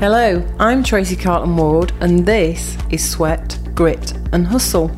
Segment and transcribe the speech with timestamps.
[0.00, 4.90] Hello, I'm Tracy Carlton Ward, and this is Sweat, Grit, and Hustle.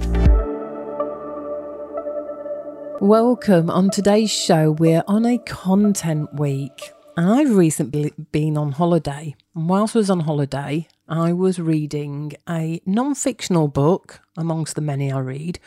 [3.01, 3.69] Welcome.
[3.69, 6.93] On today's show, we're on a content week.
[7.17, 9.35] And I've recently been on holiday.
[9.57, 14.83] And whilst I was on holiday, I was reading a non fictional book amongst the
[14.83, 15.59] many I read.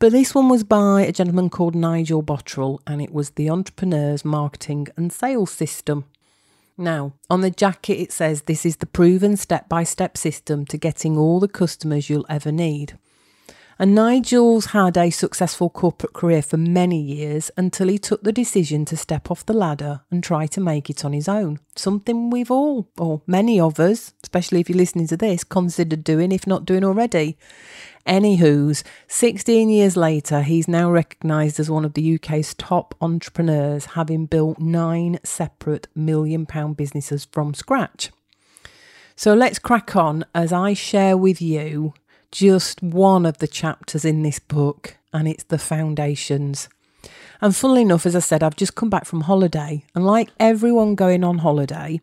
[0.00, 4.24] But this one was by a gentleman called Nigel Botterill, and it was The Entrepreneur's
[4.24, 6.06] Marketing and Sales System.
[6.80, 10.78] Now, on the jacket, it says this is the proven step by step system to
[10.78, 12.96] getting all the customers you'll ever need.
[13.80, 18.84] And Nigel's had a successful corporate career for many years until he took the decision
[18.86, 21.60] to step off the ladder and try to make it on his own.
[21.76, 26.32] Something we've all, or many of us, especially if you're listening to this, considered doing,
[26.32, 27.38] if not doing already.
[28.04, 34.26] Anywho's, 16 years later, he's now recognised as one of the UK's top entrepreneurs, having
[34.26, 38.10] built nine separate million pound businesses from scratch.
[39.14, 41.94] So let's crack on as I share with you
[42.30, 46.68] just one of the chapters in this book, and it's the foundations.
[47.40, 50.94] And funnily enough, as I said, I've just come back from holiday, and like everyone
[50.94, 52.00] going on holiday,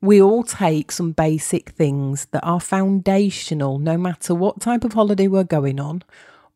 [0.00, 5.28] we all take some basic things that are foundational no matter what type of holiday
[5.28, 6.02] we're going on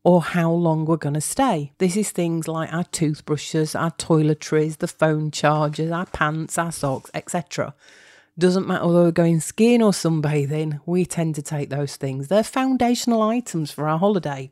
[0.03, 1.71] or how long we're going to stay.
[1.77, 7.09] This is things like our toothbrushes, our toiletries, the phone chargers, our pants, our socks,
[7.13, 7.73] etc.
[8.39, 12.27] Doesn't matter whether we're going skiing or sunbathing, we tend to take those things.
[12.27, 14.51] They're foundational items for our holiday.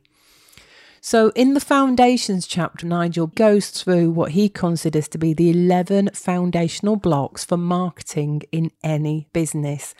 [1.00, 6.10] So, in the foundations chapter, Nigel goes through what he considers to be the 11
[6.14, 9.94] foundational blocks for marketing in any business.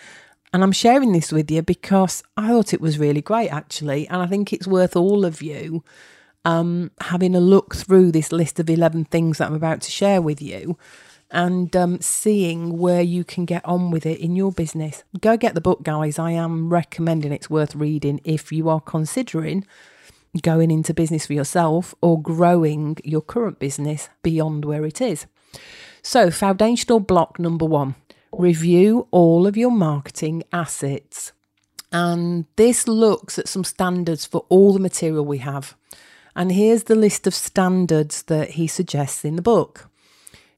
[0.53, 4.09] And I'm sharing this with you because I thought it was really great, actually.
[4.09, 5.85] And I think it's worth all of you
[6.45, 10.21] um, having a look through this list of 11 things that I'm about to share
[10.21, 10.77] with you
[11.31, 15.05] and um, seeing where you can get on with it in your business.
[15.21, 16.19] Go get the book, guys.
[16.19, 19.67] I am recommending it's worth reading if you are considering
[20.43, 25.27] going into business for yourself or growing your current business beyond where it is.
[26.03, 27.97] So, foundational block number one
[28.33, 31.33] review all of your marketing assets.
[31.91, 35.75] And this looks at some standards for all the material we have.
[36.35, 39.89] And here's the list of standards that he suggests in the book.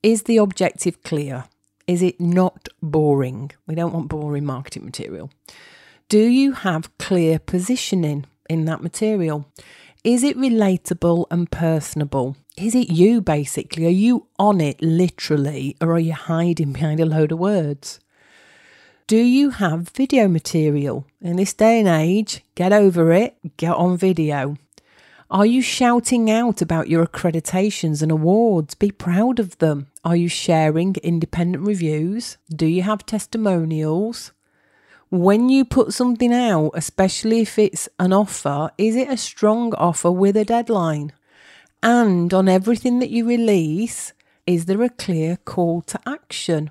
[0.02, 1.44] Is the objective clear?
[1.86, 3.50] Is it not boring?
[3.66, 5.30] We don't want boring marketing material.
[6.08, 8.26] Do you have clear positioning?
[8.48, 9.46] in that material?
[10.02, 12.36] Is it relatable and personable?
[12.56, 13.86] Is it you basically?
[13.86, 18.00] Are you on it literally or are you hiding behind a load of words?
[19.06, 21.06] Do you have video material?
[21.20, 24.56] In this day and age, get over it, get on video.
[25.30, 28.74] Are you shouting out about your accreditations and awards?
[28.74, 29.88] Be proud of them.
[30.04, 32.38] Are you sharing independent reviews?
[32.48, 34.32] Do you have testimonials?
[35.10, 40.10] when you put something out, especially if it's an offer, is it a strong offer
[40.10, 41.12] with a deadline?
[41.82, 44.12] And on everything that you release,
[44.46, 46.70] is there a clear call to action?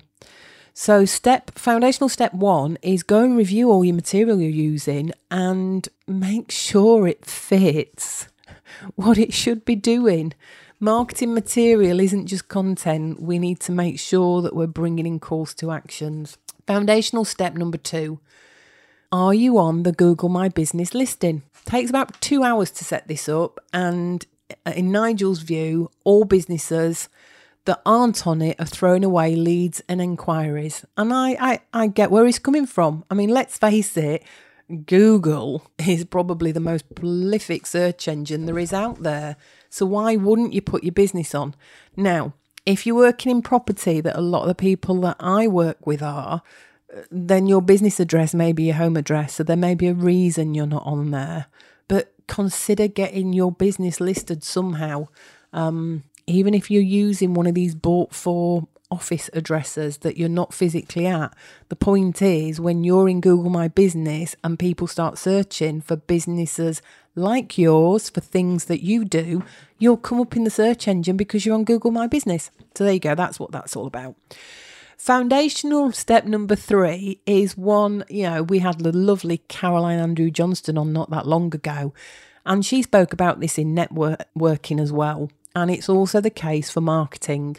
[0.72, 5.88] So, step foundational step one is go and review all your material you're using and
[6.06, 8.28] make sure it fits
[8.96, 10.32] what it should be doing.
[10.80, 15.52] Marketing material isn't just content, we need to make sure that we're bringing in calls
[15.54, 16.38] to actions.
[16.66, 18.20] Foundational step number two
[19.10, 21.42] Are you on the Google My Business listing?
[21.64, 24.24] Takes about two hours to set this up, and
[24.64, 27.08] uh, in Nigel's view, all businesses
[27.64, 30.86] that aren't on it are throwing away leads and inquiries.
[30.96, 33.04] And I, I, I get where he's coming from.
[33.10, 34.22] I mean, let's face it,
[34.86, 39.36] Google is probably the most prolific search engine there is out there.
[39.70, 41.54] So why wouldn't you put your business on?
[41.96, 42.34] Now,
[42.66, 46.02] if you're working in property, that a lot of the people that I work with
[46.02, 46.42] are,
[47.10, 49.34] then your business address may be your home address.
[49.34, 51.46] So there may be a reason you're not on there.
[51.86, 55.08] But consider getting your business listed somehow.
[55.52, 60.54] Um, even if you're using one of these bought for office addresses that you're not
[60.54, 61.34] physically at.
[61.68, 66.80] The point is, when you're in Google My Business and people start searching for businesses
[67.14, 69.42] like yours for things that you do,
[69.78, 72.50] you'll come up in the search engine because you're on Google My Business.
[72.74, 74.14] So there you go, that's what that's all about.
[74.96, 80.76] Foundational step number three is one, you know, we had the lovely Caroline Andrew Johnston
[80.76, 81.92] on not that long ago,
[82.44, 85.30] and she spoke about this in networking as well.
[85.54, 87.58] And it's also the case for marketing.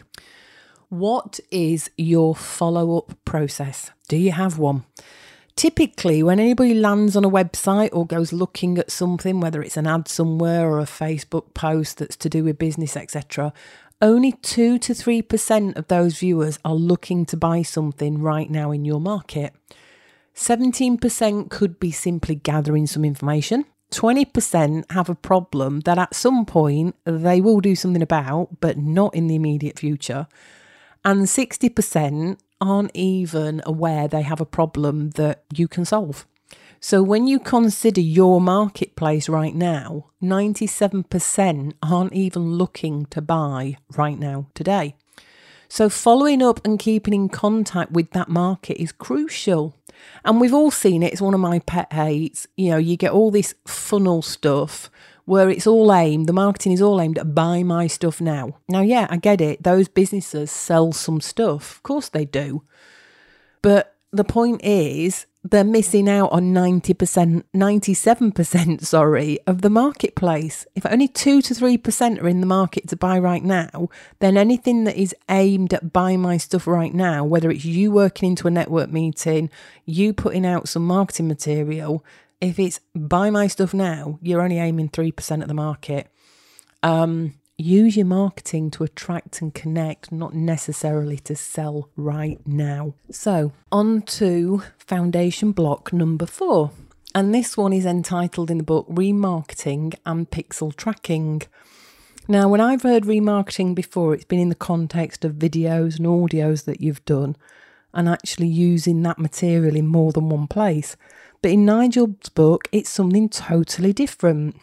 [0.90, 3.92] What is your follow up process?
[4.08, 4.82] Do you have one?
[5.54, 9.86] Typically, when anybody lands on a website or goes looking at something, whether it's an
[9.86, 13.52] ad somewhere or a Facebook post that's to do with business, etc.,
[14.02, 18.84] only 2 to 3% of those viewers are looking to buy something right now in
[18.84, 19.54] your market.
[20.34, 23.64] 17% could be simply gathering some information.
[23.92, 29.14] 20% have a problem that at some point they will do something about, but not
[29.14, 30.26] in the immediate future.
[31.04, 36.26] And 60% aren't even aware they have a problem that you can solve.
[36.78, 44.18] So when you consider your marketplace right now, 97% aren't even looking to buy right
[44.18, 44.94] now today.
[45.68, 49.76] So following up and keeping in contact with that market is crucial.
[50.24, 51.12] And we've all seen it.
[51.12, 52.46] It's one of my pet hates.
[52.56, 54.90] You know, you get all this funnel stuff
[55.24, 58.58] where it's all aimed, the marketing is all aimed at buy my stuff now.
[58.68, 59.62] Now, yeah, I get it.
[59.62, 61.76] Those businesses sell some stuff.
[61.76, 62.62] Of course they do.
[63.62, 70.66] But the point is, they're missing out on 90%, 97%, sorry, of the marketplace.
[70.74, 73.88] If only 2 to 3% are in the market to buy right now,
[74.18, 78.30] then anything that is aimed at buy my stuff right now, whether it's you working
[78.30, 79.50] into a network meeting,
[79.86, 82.04] you putting out some marketing material,
[82.40, 86.08] if it's buy my stuff now, you're only aiming 3% of the market.
[86.82, 92.94] Um, use your marketing to attract and connect, not necessarily to sell right now.
[93.10, 96.70] So, on to foundation block number four.
[97.14, 101.42] And this one is entitled in the book Remarketing and Pixel Tracking.
[102.28, 106.64] Now, when I've heard remarketing before, it's been in the context of videos and audios
[106.66, 107.36] that you've done
[107.92, 110.96] and actually using that material in more than one place.
[111.42, 114.56] But in Nigel's book, it's something totally different.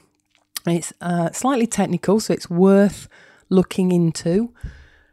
[0.66, 3.08] It's uh, slightly technical, so it's worth
[3.50, 4.54] looking into.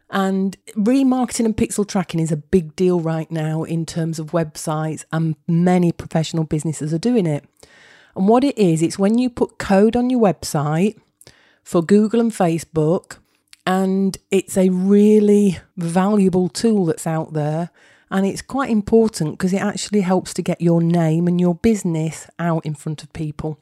[0.09, 5.03] And remarketing and pixel tracking is a big deal right now in terms of websites,
[5.11, 7.43] and many professional businesses are doing it.
[8.15, 10.97] And what it is, it's when you put code on your website
[11.63, 13.17] for Google and Facebook,
[13.65, 17.71] and it's a really valuable tool that's out there.
[18.11, 22.27] And it's quite important because it actually helps to get your name and your business
[22.37, 23.59] out in front of people.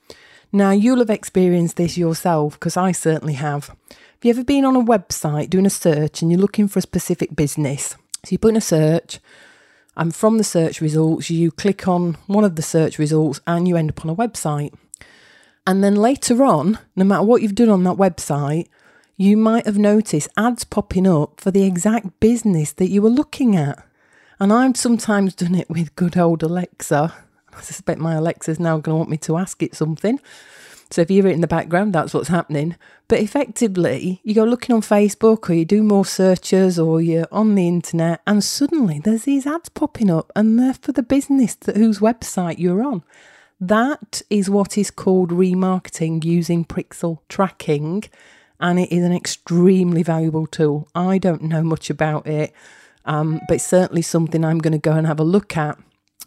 [0.51, 3.69] Now, you'll have experienced this yourself because I certainly have.
[3.89, 6.83] Have you ever been on a website doing a search and you're looking for a
[6.83, 7.95] specific business?
[8.23, 9.19] So you put in a search,
[9.97, 13.75] and from the search results, you click on one of the search results and you
[13.75, 14.73] end up on a website.
[15.67, 18.67] And then later on, no matter what you've done on that website,
[19.17, 23.55] you might have noticed ads popping up for the exact business that you were looking
[23.55, 23.85] at.
[24.43, 27.13] And I've sometimes done it with good old Alexa
[27.55, 30.19] I suspect my Alexa's now going to want me to ask it something.
[30.91, 32.75] So if you hear it in the background, that's what's happening.
[33.07, 37.55] But effectively, you go looking on Facebook or you do more searches or you're on
[37.55, 41.77] the internet and suddenly there's these ads popping up and they're for the business that,
[41.77, 43.01] whose website you're on.
[43.61, 48.03] That is what is called remarketing using pixel tracking
[48.59, 50.89] and it is an extremely valuable tool.
[50.93, 52.51] I don't know much about it,
[53.05, 55.77] um, but it's certainly something I'm going to go and have a look at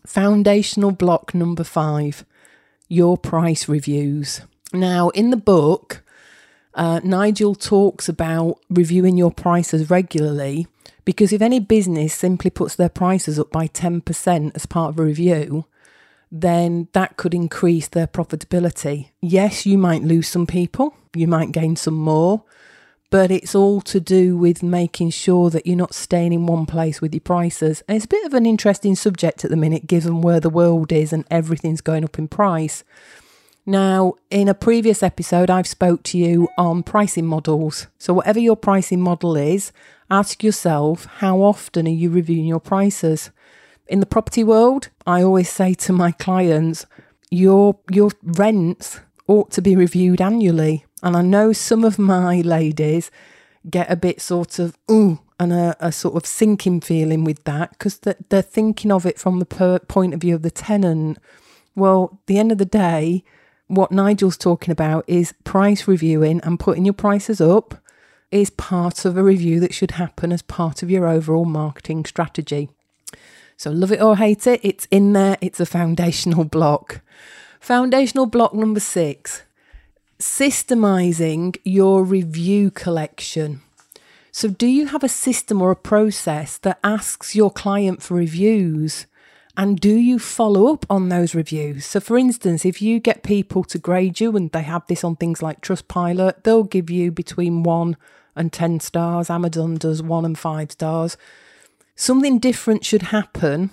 [0.06, 2.25] Foundational block number five
[2.88, 4.43] your price reviews.
[4.73, 6.05] Now, in the book,
[6.75, 10.69] uh, Nigel talks about reviewing your prices regularly
[11.05, 15.05] because if any business simply puts their prices up by 10% as part of a
[15.05, 15.64] review,
[16.31, 19.11] then that could increase their profitability.
[19.20, 22.44] Yes, you might lose some people, you might gain some more,
[23.11, 27.00] but it's all to do with making sure that you're not staying in one place
[27.00, 27.83] with your prices.
[27.88, 30.92] And it's a bit of an interesting subject at the minute, given where the world
[30.92, 32.83] is and everything's going up in price.
[33.69, 37.88] Now, in a previous episode, I've spoke to you on pricing models.
[37.99, 39.73] So whatever your pricing model is,
[40.09, 43.30] ask yourself how often are you reviewing your prices?
[43.88, 46.87] In the property world, I always say to my clients,
[47.30, 50.86] your your rents ought to be reviewed annually.
[51.03, 53.11] And I know some of my ladies
[53.69, 57.71] get a bit sort of, ooh, and a, a sort of sinking feeling with that
[57.73, 61.19] because they're thinking of it from the per- point of view of the tenant.
[61.75, 63.23] Well, the end of the day,
[63.67, 67.75] what Nigel's talking about is price reviewing and putting your prices up
[68.31, 72.71] is part of a review that should happen as part of your overall marketing strategy.
[73.57, 77.00] So, love it or hate it, it's in there, it's a foundational block.
[77.61, 79.43] Foundational block number six
[80.18, 83.61] systemizing your review collection.
[84.32, 89.06] So, do you have a system or a process that asks your client for reviews?
[89.56, 91.87] And do you follow up on those reviews?
[91.87, 95.16] So, for instance, if you get people to grade you, and they have this on
[95.16, 97.96] things like Trustpilot, they'll give you between one
[98.35, 99.30] and 10 stars.
[99.30, 101.16] Amazon does one and five stars.
[101.94, 103.70] Something different should happen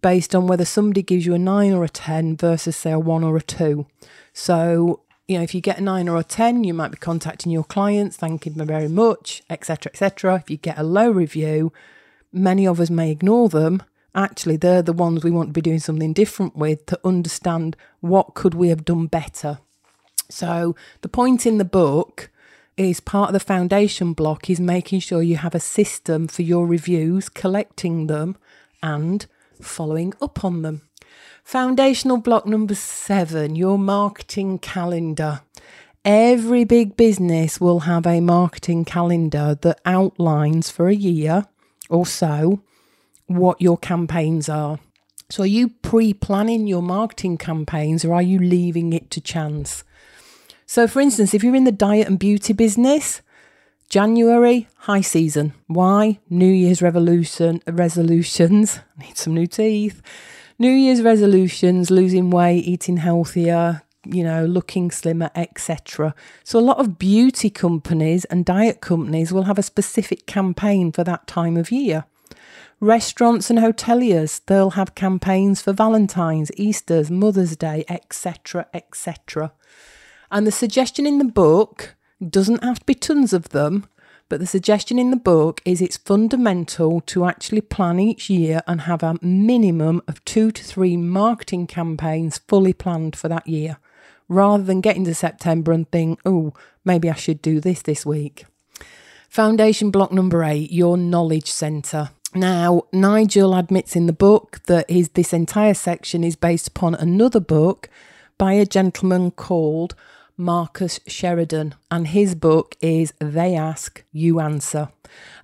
[0.00, 3.22] based on whether somebody gives you a nine or a 10 versus, say, a one
[3.22, 3.86] or a two.
[4.32, 7.50] So, you know, if you get a nine or a 10, you might be contacting
[7.52, 10.36] your clients, thanking them very much, etc., etc.
[10.36, 11.72] If you get a low review,
[12.32, 13.82] many of us may ignore them
[14.16, 18.34] actually they're the ones we want to be doing something different with to understand what
[18.34, 19.58] could we have done better.
[20.28, 22.30] So the point in the book
[22.76, 26.66] is part of the foundation block is making sure you have a system for your
[26.66, 28.36] reviews, collecting them
[28.82, 29.26] and
[29.60, 30.82] following up on them.
[31.46, 35.42] Foundational block number seven, your marketing calendar.
[36.04, 41.44] Every big business will have a marketing calendar that outlines for a year
[41.88, 42.62] or so
[43.26, 44.80] what your campaigns are.
[45.30, 49.84] So, are you pre planning your marketing campaigns or are you leaving it to chance?
[50.66, 53.22] So, for instance, if you're in the diet and beauty business,
[53.88, 55.52] January, high season.
[55.68, 56.18] Why?
[56.28, 58.80] New Year's revolution resolutions.
[58.98, 60.02] Need some new teeth.
[60.58, 66.14] New Year's resolutions, losing weight, eating healthier, you know, looking slimmer, etc.
[66.44, 71.04] So a lot of beauty companies and diet companies will have a specific campaign for
[71.04, 72.04] that time of year.
[72.80, 79.52] Restaurants and hoteliers, they'll have campaigns for Valentine's, Easter's, Mother's Day, etc., etc.
[80.30, 81.96] And the suggestion in the book
[82.26, 83.86] doesn't have to be tons of them,
[84.28, 88.82] but the suggestion in the book is it's fundamental to actually plan each year and
[88.82, 93.78] have a minimum of two to three marketing campaigns fully planned for that year,
[94.28, 96.52] rather than getting to September and think, oh,
[96.84, 98.46] maybe I should do this this week.
[99.28, 102.10] Foundation block number eight, your knowledge centre.
[102.34, 107.40] Now, Nigel admits in the book that his this entire section is based upon another
[107.40, 107.88] book
[108.38, 109.94] by a gentleman called
[110.36, 114.90] Marcus Sheridan, and his book is They Ask, You Answer.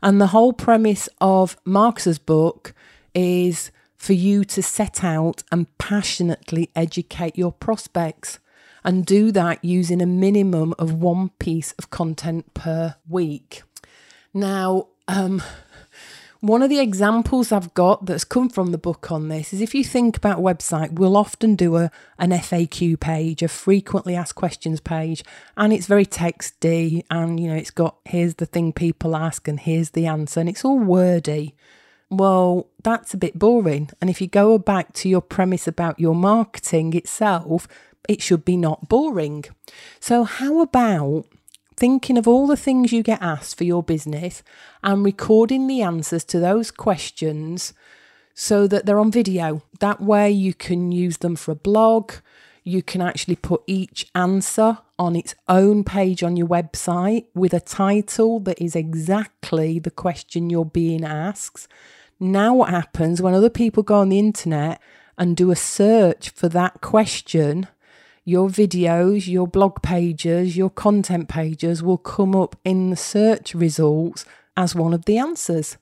[0.03, 2.75] And the whole premise of Marcus's book
[3.15, 8.39] is for you to set out and passionately educate your prospects
[8.85, 13.63] and do that using a minimum of one piece of content per week.
[14.35, 15.43] Now, um,
[16.43, 19.77] one of the examples I've got that's come from the book on this is if
[19.77, 24.35] you think about a website, we'll often do a, an FAQ page, a frequently asked
[24.35, 25.23] questions page,
[25.57, 29.61] and it's very texty and you know it's got here's the thing people ask and
[29.61, 31.55] here's the answer, and it's all wordy.
[32.11, 33.91] Well, that's a bit boring.
[34.01, 37.69] And if you go back to your premise about your marketing itself,
[38.09, 39.45] it should be not boring.
[40.01, 41.27] So, how about
[41.77, 44.43] thinking of all the things you get asked for your business
[44.83, 47.75] and recording the answers to those questions
[48.35, 49.63] so that they're on video.
[49.81, 52.13] That way, you can use them for a blog.
[52.65, 57.61] You can actually put each answer on its own page on your website with a
[57.61, 61.69] title that is exactly the question you're being asked.
[62.21, 64.81] Now, what happens when other people go on the internet
[65.19, 67.67] and do a search for that question?
[68.25, 74.25] Your videos, your blog pages, your content pages will come up in the search results
[74.57, 75.77] as one of the answers.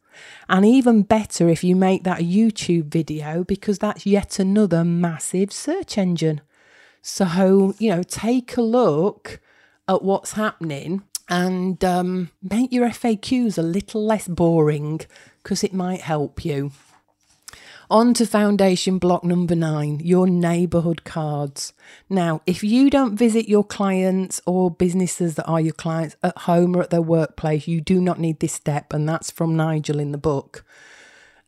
[0.49, 5.97] And even better if you make that YouTube video because that's yet another massive search
[5.99, 6.41] engine.
[7.03, 9.41] So, you know, take a look
[9.89, 15.01] at what's happening and um, make your FAQs a little less boring
[15.43, 16.73] because it might help you.
[17.91, 21.73] On to foundation block number nine, your neighbourhood cards.
[22.09, 26.77] Now, if you don't visit your clients or businesses that are your clients at home
[26.77, 30.13] or at their workplace, you do not need this step, and that's from Nigel in
[30.13, 30.65] the book.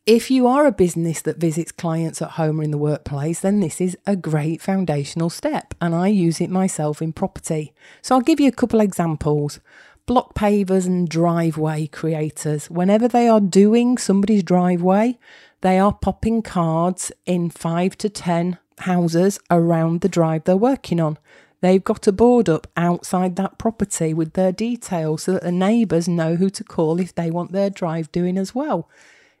[0.05, 3.61] If you are a business that visits clients at home or in the workplace, then
[3.61, 7.71] this is a great foundational step, and I use it myself in property.
[8.01, 9.61] So I'll give you a couple examples.
[10.05, 15.17] Block pavers and driveway creators, whenever they are doing somebody's driveway,
[15.63, 21.17] they are popping cards in five to 10 houses around the drive they're working on.
[21.61, 26.09] They've got a board up outside that property with their details so that the neighbours
[26.09, 28.89] know who to call if they want their drive doing as well.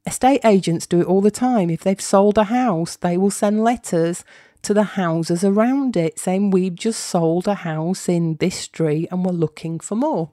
[0.05, 1.69] Estate agents do it all the time.
[1.69, 4.23] If they've sold a house, they will send letters
[4.61, 9.25] to the houses around it saying, We've just sold a house in this street and
[9.25, 10.29] we're looking for more.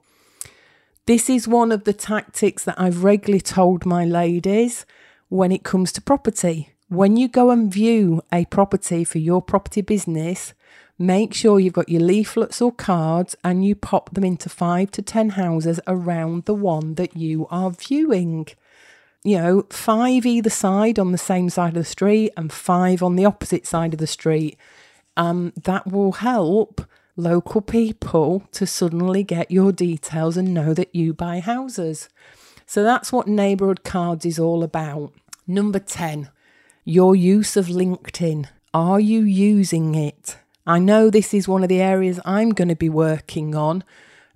[1.05, 4.85] This is one of the tactics that I've regularly told my ladies
[5.31, 6.73] when it comes to property.
[6.89, 10.53] When you go and view a property for your property business,
[10.99, 15.01] make sure you've got your leaflets or cards and you pop them into five to
[15.01, 18.45] 10 houses around the one that you are viewing.
[19.23, 23.15] You know, five either side on the same side of the street and five on
[23.15, 24.57] the opposite side of the street.
[25.15, 26.81] Um, that will help
[27.15, 32.09] local people to suddenly get your details and know that you buy houses.
[32.65, 35.13] So that's what neighbourhood cards is all about.
[35.47, 36.29] Number 10,
[36.85, 38.47] your use of LinkedIn.
[38.73, 40.37] Are you using it?
[40.67, 43.83] I know this is one of the areas I'm going to be working on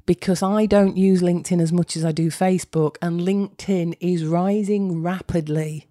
[0.07, 5.03] because I don't use LinkedIn as much as I do Facebook, and LinkedIn is rising
[5.03, 5.87] rapidly.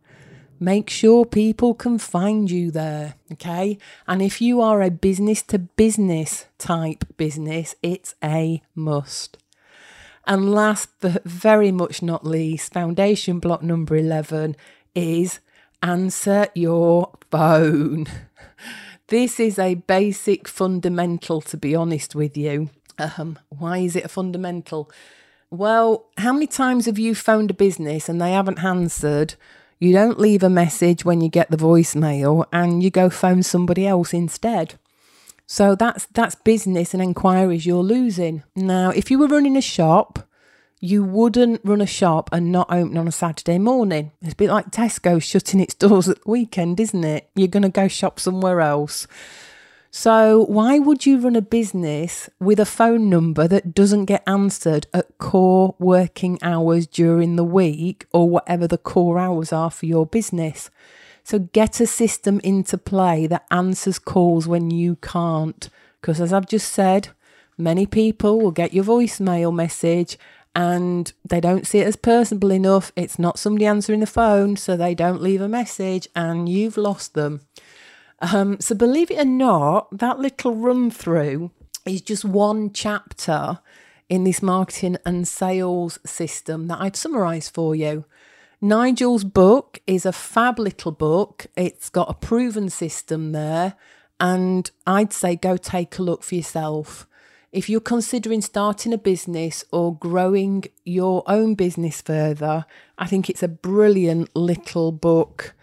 [0.60, 3.78] Make sure people can find you there, okay?
[4.06, 9.38] And if you are a business to business type business, it's a must.
[10.26, 14.56] And last but very much not least, foundation block number 11
[14.94, 15.40] is
[15.82, 18.06] answer your phone.
[19.08, 22.70] This is a basic fundamental, to be honest with you.
[22.98, 24.90] Um, why is it a fundamental?
[25.50, 29.34] Well, how many times have you phoned a business and they haven't answered?
[29.78, 33.86] You don't leave a message when you get the voicemail and you go phone somebody
[33.86, 34.74] else instead.
[35.46, 38.42] So that's that's business and inquiries you're losing.
[38.56, 40.23] Now, if you were running a shop,
[40.84, 44.12] you wouldn't run a shop and not open on a Saturday morning.
[44.20, 47.30] It's a bit like Tesco shutting its doors at the weekend, isn't it?
[47.34, 49.06] You're going to go shop somewhere else.
[49.90, 54.86] So, why would you run a business with a phone number that doesn't get answered
[54.92, 60.04] at core working hours during the week or whatever the core hours are for your
[60.04, 60.68] business?
[61.22, 65.70] So, get a system into play that answers calls when you can't.
[66.00, 67.08] Because, as I've just said,
[67.56, 70.18] many people will get your voicemail message
[70.54, 72.92] and they don't see it as personable enough.
[72.96, 77.14] It's not somebody answering the phone, so they don't leave a message, and you've lost
[77.14, 77.40] them.
[78.20, 81.50] Um, so, believe it or not, that little run through
[81.84, 83.58] is just one chapter
[84.08, 88.04] in this marketing and sales system that I've summarized for you.
[88.60, 91.46] Nigel's book is a fab little book.
[91.56, 93.74] It's got a proven system there,
[94.20, 97.06] and I'd say go take a look for yourself.
[97.54, 102.66] If you're considering starting a business or growing your own business further,
[102.98, 105.54] I think it's a brilliant little book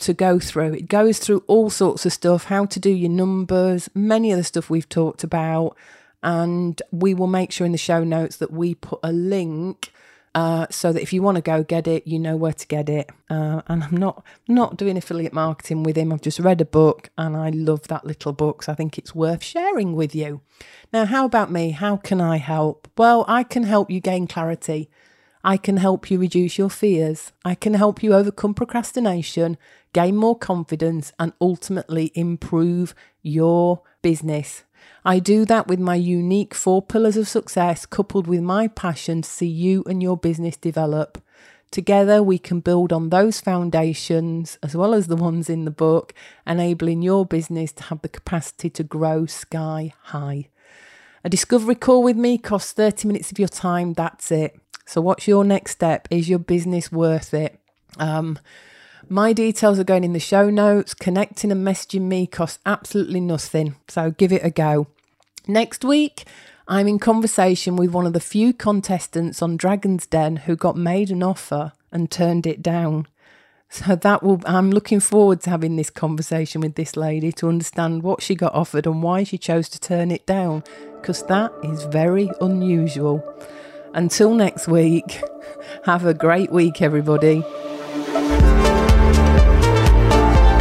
[0.00, 0.74] to go through.
[0.74, 4.44] It goes through all sorts of stuff, how to do your numbers, many of the
[4.44, 5.74] stuff we've talked about.
[6.22, 9.90] And we will make sure in the show notes that we put a link
[10.34, 12.88] uh, so that if you want to go get it, you know where to get
[12.88, 13.10] it.
[13.30, 16.12] Uh, and I'm not not doing affiliate marketing with him.
[16.12, 18.62] I've just read a book and I love that little book.
[18.62, 20.40] So I think it's worth sharing with you.
[20.92, 21.70] Now, how about me?
[21.70, 22.88] How can I help?
[22.96, 24.90] Well, I can help you gain clarity.
[25.44, 27.32] I can help you reduce your fears.
[27.44, 29.56] I can help you overcome procrastination,
[29.92, 34.64] gain more confidence, and ultimately improve your business.
[35.04, 39.28] I do that with my unique four pillars of success, coupled with my passion to
[39.28, 41.22] see you and your business develop.
[41.70, 46.14] Together, we can build on those foundations as well as the ones in the book,
[46.46, 50.48] enabling your business to have the capacity to grow sky high.
[51.24, 53.92] A discovery call with me costs 30 minutes of your time.
[53.92, 54.58] That's it.
[54.86, 56.08] So, what's your next step?
[56.10, 57.60] Is your business worth it?
[57.98, 58.38] Um,
[59.10, 60.94] my details are going in the show notes.
[60.94, 63.76] Connecting and messaging me costs absolutely nothing.
[63.88, 64.86] So, give it a go.
[65.46, 66.24] Next week,
[66.66, 71.10] I'm in conversation with one of the few contestants on Dragon's Den who got made
[71.10, 73.06] an offer and turned it down.
[73.70, 78.02] So that will I'm looking forward to having this conversation with this lady to understand
[78.02, 80.64] what she got offered and why she chose to turn it down
[81.00, 83.22] because that is very unusual.
[83.94, 85.20] Until next week,
[85.84, 87.44] have a great week, everybody.